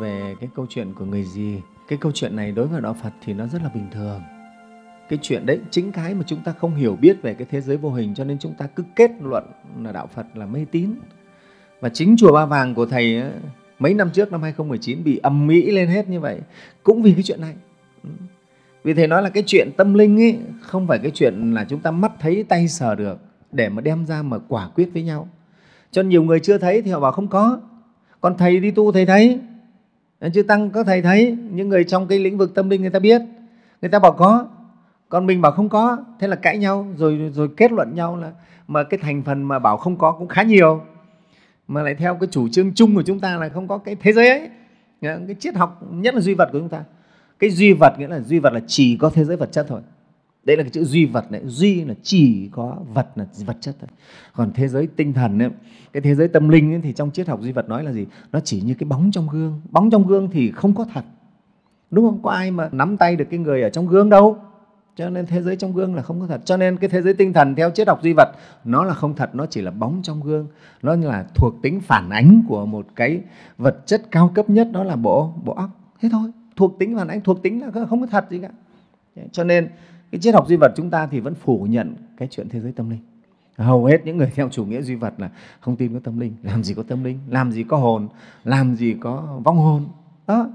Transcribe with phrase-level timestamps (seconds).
[0.00, 1.60] về cái câu chuyện của người gì.
[1.88, 4.20] Cái câu chuyện này đối với đạo phật thì nó rất là bình thường.
[5.08, 7.76] Cái chuyện đấy chính cái mà chúng ta không hiểu biết về cái thế giới
[7.76, 9.44] vô hình, cho nên chúng ta cứ kết luận
[9.82, 10.90] là đạo phật là mê tín.
[11.80, 13.22] Và chính chùa ba vàng của thầy
[13.78, 16.40] mấy năm trước, năm 2019 bị ầm mỹ lên hết như vậy.
[16.82, 17.54] Cũng vì cái chuyện này.
[18.84, 21.80] Vì thầy nói là cái chuyện tâm linh ấy không phải cái chuyện là chúng
[21.80, 23.18] ta mắt thấy, tay sờ được,
[23.52, 25.28] để mà đem ra mà quả quyết với nhau.
[25.90, 27.60] Cho nhiều người chưa thấy thì họ bảo không có.
[28.20, 29.40] Còn thầy đi tu, thầy thấy.
[30.20, 32.90] Ờ, chư tăng có thầy thấy, những người trong cái lĩnh vực tâm linh người
[32.90, 33.22] ta biết.
[33.82, 34.46] Người ta bảo có,
[35.08, 35.98] còn mình bảo không có.
[36.18, 38.30] Thế là cãi nhau, rồi rồi kết luận nhau là,
[38.68, 40.82] mà cái thành phần mà bảo không có cũng khá nhiều.
[41.68, 44.12] Mà lại theo cái chủ trương chung của chúng ta là không có cái thế
[44.12, 44.48] giới ấy.
[45.02, 46.84] Ờ, cái triết học, nhất là duy vật của chúng ta.
[47.38, 49.80] Cái duy vật nghĩa là, duy vật là chỉ có thế giới vật chất thôi
[50.44, 51.40] đấy là cái chữ duy vật đấy.
[51.44, 53.88] Duy là chỉ có vật là vật chất thôi.
[54.32, 55.50] Còn thế giới tinh thần ấy,
[55.92, 58.06] cái thế giới tâm linh ấy, thì trong triết học duy vật nói là gì?
[58.32, 59.60] Nó chỉ như cái bóng trong gương.
[59.70, 61.04] Bóng trong gương thì không có thật.
[61.90, 62.22] Đúng không?
[62.22, 64.36] Có ai mà nắm tay được cái người ở trong gương đâu.
[64.96, 66.40] Cho nên thế giới trong gương là không có thật.
[66.44, 68.28] Cho nên cái thế giới tinh thần theo triết học duy vật
[68.64, 69.34] nó là không thật.
[69.34, 70.46] Nó chỉ là bóng trong gương.
[70.82, 73.20] Nó là thuộc tính phản ánh của một cái
[73.58, 75.70] vật chất cao cấp nhất đó là bộ bộ óc.
[76.00, 76.30] Thế thôi.
[76.56, 78.48] Thuộc tính phản ánh thuộc tính là không có thật gì cả.
[79.32, 79.68] Cho nên
[80.12, 82.72] cái triết học duy vật chúng ta thì vẫn phủ nhận cái chuyện thế giới
[82.72, 83.00] tâm linh.
[83.56, 85.30] Hầu hết những người theo chủ nghĩa duy vật là
[85.60, 88.08] không tin có tâm linh, làm gì có tâm linh, làm gì có hồn,
[88.44, 89.86] làm gì có vong hồn.
[90.26, 90.50] Đó.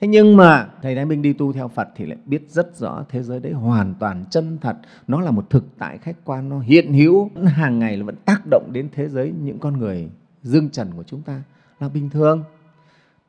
[0.00, 3.04] Thế nhưng mà thầy thái minh đi tu theo phật thì lại biết rất rõ
[3.08, 4.76] thế giới đấy hoàn toàn chân thật.
[5.08, 7.30] Nó là một thực tại khách quan, nó hiện hữu.
[7.46, 10.10] Hàng ngày là vẫn tác động đến thế giới những con người
[10.42, 11.42] dương trần của chúng ta
[11.80, 12.44] là bình thường.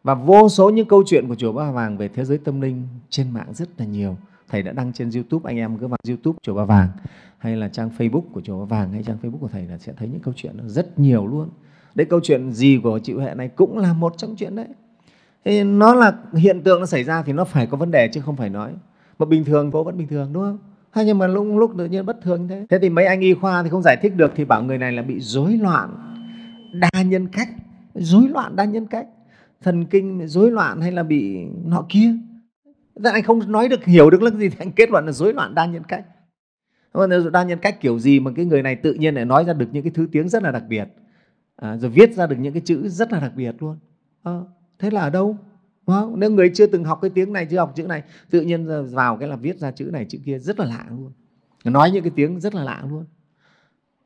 [0.04, 2.88] Và vô số những câu chuyện của chùa ba vàng về thế giới tâm linh
[3.10, 4.18] trên mạng rất là nhiều
[4.50, 6.90] thầy đã đăng trên youtube, anh em cứ vào youtube chùa ba vàng,
[7.38, 9.94] hay là trang facebook của chùa ba vàng, hay trang facebook của thầy là sẽ
[9.98, 11.50] thấy những câu chuyện rất nhiều luôn.
[11.96, 14.68] Đấy, câu chuyện gì của chị huệ này cũng là một trong chuyện đấy.
[15.46, 18.22] Thì nó là, hiện tượng nó xảy ra thì nó phải có vấn đề chứ
[18.22, 18.72] không phải nói.
[19.20, 20.58] Mà bình thường cô vẫn bình thường, đúng không?
[20.92, 22.66] Hay nhưng mà lúc lúc tự nhiên bất thường như thế.
[22.70, 24.92] Thế thì mấy anh y khoa thì không giải thích được thì bảo người này
[24.92, 25.90] là bị rối loạn
[26.74, 27.50] đa nhân cách.
[27.96, 29.08] Rối loạn đa nhân cách.
[29.62, 32.14] Thần kinh rối loạn hay là bị nọ kia.
[33.04, 35.34] Thế anh không nói được hiểu được là gì thì anh kết luận là rối
[35.34, 36.06] loạn đa nhân cách.
[37.32, 39.68] Đa nhân cách kiểu gì mà cái người này tự nhiên lại nói ra được
[39.72, 40.88] những cái thứ tiếng rất là đặc biệt
[41.56, 43.78] à, rồi viết ra được những cái chữ rất là đặc biệt luôn.
[44.24, 44.32] À,
[44.80, 45.38] thế là ở đâu?
[45.86, 46.20] Không?
[46.20, 49.18] nếu người chưa từng học cái tiếng này chưa học chữ này tự nhiên vào
[49.18, 51.12] cái là viết ra chữ này chữ kia rất là lạ luôn.
[51.64, 53.06] Nói những cái tiếng rất là lạ luôn.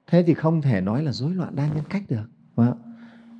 [0.07, 2.25] Thế thì không thể nói là rối loạn đa nhân cách được.
[2.55, 2.81] Không?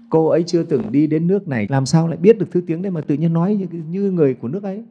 [0.10, 2.82] cô ấy chưa từng đi đến nước này làm sao lại biết được thứ tiếng
[2.82, 4.84] đấy mà tự nhiên nói như, như người của nước ấy?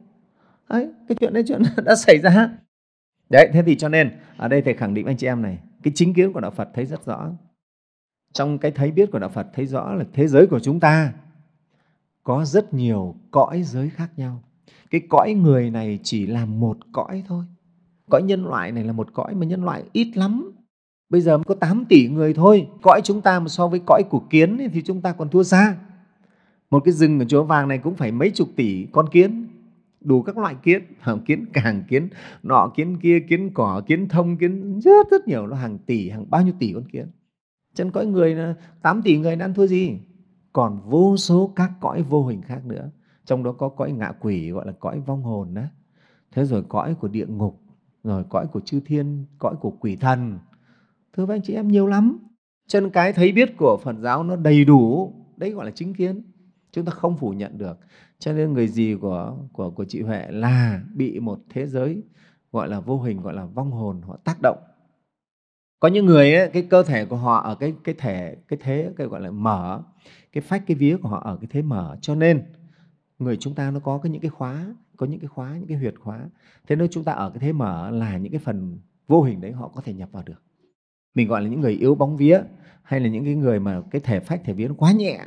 [0.71, 2.49] Đấy cái chuyện đấy, chuyện đã xảy ra.
[3.29, 5.91] Đấy, thế thì cho nên, ở đây thầy khẳng định anh chị em này, cái
[5.95, 7.29] chính kiến của đạo phật thấy rất rõ.
[8.33, 11.13] Trong cái thấy biết của đạo phật thấy rõ là thế giới của chúng ta
[12.23, 14.43] có rất nhiều cõi giới khác nhau.
[14.91, 17.45] Cái cõi người này chỉ là một cõi thôi.
[18.09, 20.51] Cõi nhân loại này là một cõi mà nhân loại ít lắm.
[21.09, 22.67] Bây giờ mới có 8 tỷ người thôi.
[22.81, 25.75] Cõi chúng ta mà so với cõi của kiến thì chúng ta còn thua xa.
[26.69, 29.47] Một cái rừng ở chỗ vàng này cũng phải mấy chục tỷ con kiến
[30.01, 30.83] đủ các loại kiến.
[31.25, 32.09] Kiến càng kiến,
[32.43, 36.25] nọ kiến kia, kiến cỏ, kiến thông, kiến rất rất nhiều, nó hàng tỷ, hàng
[36.29, 37.07] bao nhiêu tỷ con kiến.
[37.73, 38.37] Chân cõi người
[38.81, 39.99] 8 tỷ người ăn thua gì?
[40.53, 42.89] Còn vô số các cõi vô hình khác nữa.
[43.25, 45.61] Trong đó có cõi ngạ quỷ, gọi là cõi vong hồn đó
[46.31, 47.61] thế rồi cõi của địa ngục,
[48.03, 50.39] rồi cõi của chư thiên, cõi của quỷ thần.
[51.13, 52.17] Thưa với anh chị em, nhiều lắm.
[52.67, 56.30] Chân cái thấy biết của phật giáo nó đầy đủ, đấy gọi là chính kiến
[56.71, 57.79] chúng ta không phủ nhận được.
[58.19, 62.03] Cho nên người gì của của của chị huệ là bị một thế giới
[62.51, 64.57] gọi là vô hình gọi là vong hồn họ tác động.
[65.79, 68.91] Có những người ấy, cái cơ thể của họ ở cái cái thể cái thế
[68.97, 69.81] cái gọi là mở
[70.31, 71.97] cái phách cái vía của họ ở cái thế mở.
[72.01, 72.43] Cho nên
[73.19, 74.65] người chúng ta nó có cái những cái khóa
[74.97, 76.29] có những cái khóa những cái huyệt khóa.
[76.67, 79.51] Thế nên chúng ta ở cái thế mở là những cái phần vô hình đấy
[79.51, 80.43] họ có thể nhập vào được.
[81.15, 82.41] Mình gọi là những người yếu bóng vía
[82.83, 85.19] hay là những cái người mà cái thể phách thể vía nó quá nhẹ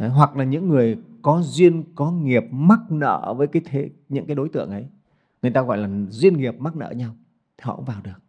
[0.00, 4.26] đấy, hoặc là những người có duyên có nghiệp mắc nợ với cái thế những
[4.26, 4.86] cái đối tượng ấy
[5.42, 7.14] người ta gọi là duyên nghiệp mắc nợ nhau
[7.56, 8.20] thì họ cũng vào được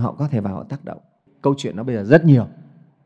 [0.00, 0.98] họ có thể vào họ tác động
[1.42, 2.46] câu chuyện nó bây giờ rất nhiều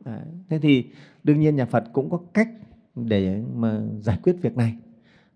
[0.04, 0.20] đấy.
[0.48, 0.90] thế thì
[1.24, 2.48] đương nhiên nhà phật cũng có cách
[2.94, 4.76] để mà giải quyết việc này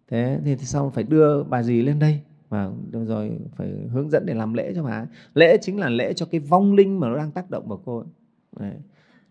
[0.08, 4.34] thế thì sau phải đưa bà dì lên đây và rồi phải hướng dẫn để
[4.34, 7.30] làm lễ cho bà lễ chính là lễ cho cái vong linh mà nó đang
[7.30, 8.06] tác động vào cô ấy.
[8.56, 8.74] Đấy.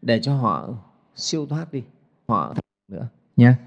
[0.01, 0.69] để cho họ
[1.15, 1.83] siêu thoát đi
[2.27, 2.53] họ
[2.87, 3.57] nữa nha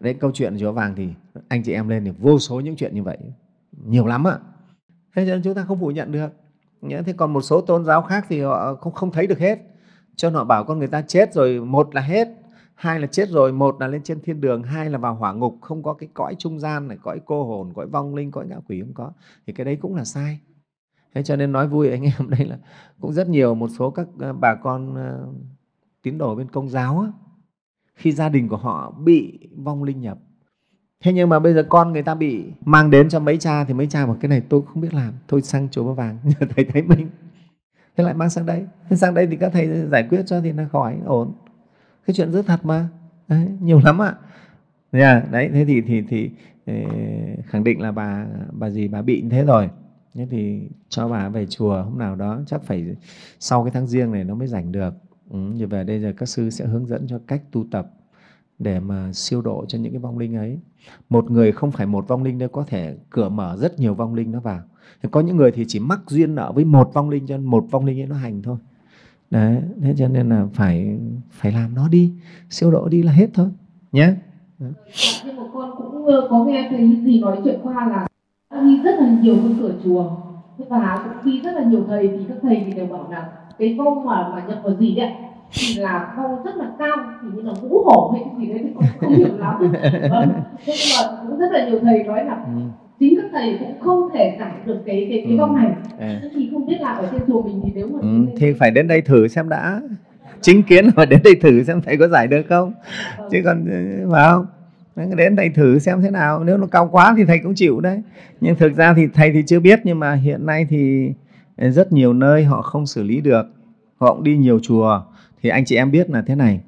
[0.00, 1.08] đấy câu chuyện chúa vàng thì
[1.48, 3.18] anh chị em lên thì vô số những chuyện như vậy.
[3.86, 4.38] Nhiều lắm ạ
[5.16, 6.32] thế cho nên chúng ta không phủ nhận được.
[7.06, 9.58] Thế còn một số tôn giáo khác thì họ không không thấy được hết.
[10.16, 12.28] Cho họ bảo con người ta chết rồi một là hết
[12.74, 15.58] hai là chết rồi một là lên trên thiên đường hai là vào hỏa ngục
[15.60, 18.56] không có cái cõi trung gian này cõi cô hồn cõi vong linh cõi ngạ
[18.68, 19.12] quỷ không có.
[19.46, 20.40] Thì cái đấy cũng là sai.
[21.14, 22.58] Thế cho nên nói vui anh em đây là
[23.00, 25.26] cũng rất nhiều một số các ờ, bà con ờ,
[26.02, 27.08] tín đồ bên công giáo á,
[27.94, 30.18] khi gia đình của họ bị vong linh nhập.
[31.04, 33.74] Thế nhưng mà bây giờ con người ta bị mang đến cho mấy cha thì
[33.74, 36.18] mấy cha bảo cái này tôi không biết làm thôi sang chùa ba vàng.
[36.24, 37.08] Nhờ thầy thấy mình
[37.96, 38.64] thế lại mang sang đây.
[38.90, 41.32] Thế sang đây thì các thầy giải quyết cho thì nó khỏi ổn.
[42.06, 42.88] Cái chuyện rất thật mà.
[43.28, 44.14] Đấy, nhiều lắm ạ.
[44.90, 46.30] Yeah, đấy thế thì thì thì
[46.66, 46.74] ờ,
[47.46, 49.70] khẳng định là bà bà gì bà bị như thế rồi.
[50.14, 52.96] Thế thì cho bà về chùa hôm nào đó chắc phải
[53.40, 54.94] sau cái tháng riêng này nó mới rảnh được
[55.30, 57.90] ừ, như về đây giờ các sư sẽ hướng dẫn cho cách tu tập
[58.58, 60.58] để mà siêu độ cho những cái vong linh ấy.
[61.08, 64.14] Một người không phải một vong linh đâu có thể cửa mở rất nhiều vong
[64.14, 64.60] linh nó vào.
[65.10, 67.84] Có những người thì chỉ mắc duyên nợ với một vong linh cho một vong
[67.84, 68.56] linh ấy nó hành thôi.
[69.30, 70.98] Đấy thế cho nên là phải
[71.30, 72.12] phải làm nó đi.
[72.50, 73.48] Siêu độ đi là hết thôi
[73.92, 74.14] nhé
[74.58, 74.72] vâng,
[75.24, 78.06] nhưng mà con cũng có nghe thấy gì nói chuyện qua là
[78.62, 80.10] đi rất là nhiều con cửa chùa.
[80.68, 83.74] Và cũng đi rất là nhiều thầy thì các thầy thì đều bảo là cái
[83.78, 85.10] câu mà mà nhập vào gì đấy
[85.52, 88.60] thì là câu rất là cao thì như là ngũ hổ hay cái gì đấy
[88.64, 89.54] thì con không hiểu lắm
[90.10, 90.32] vâng.
[90.66, 92.60] nhưng mà cũng rất là nhiều thầy nói là ừ.
[93.00, 96.20] chính các thầy cũng không thể giải được cái cái cái câu này à.
[96.34, 98.88] thì không biết là ở trên chùa mình thì nếu mà ừ, thì phải đến
[98.88, 99.80] đây thử xem đã
[100.40, 102.72] chính kiến mà đến đây thử xem thầy có giải được không
[103.18, 103.28] vâng.
[103.30, 103.64] chứ còn
[104.12, 104.46] phải không
[105.16, 108.02] đến thầy thử xem thế nào nếu nó cao quá thì thầy cũng chịu đấy
[108.40, 111.12] nhưng thực ra thì thầy thì chưa biết nhưng mà hiện nay thì
[111.56, 113.46] rất nhiều nơi họ không xử lý được.
[113.96, 115.02] Họ cũng đi nhiều chùa.
[115.42, 116.60] Thì anh chị em biết là thế này.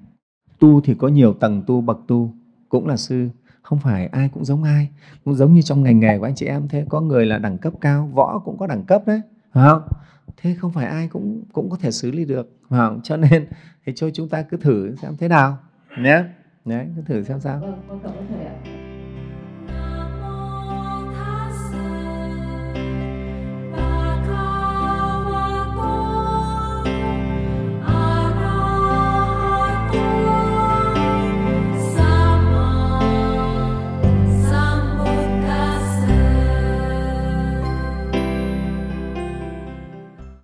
[0.58, 2.34] Tu thì có nhiều tầng tu bậc tu.
[2.68, 3.28] Cũng là sư.
[3.62, 4.88] Không phải ai cũng giống ai.
[5.24, 6.68] Cũng giống như trong ngành nghề của anh chị em.
[6.68, 9.20] Thế có người là đẳng cấp cao võ cũng có đẳng cấp đấy.
[9.52, 9.82] Phải không?
[10.36, 12.50] Thế không phải ai cũng cũng có thể xử lý được.
[12.68, 13.00] Phải không?
[13.02, 13.46] Cho nên
[13.86, 15.58] thì cho chúng ta cứ thử xem thế nào.
[15.98, 16.24] Nhé
[16.64, 17.60] đấy cứ thử xem sao.
[17.60, 18.75] Vâng,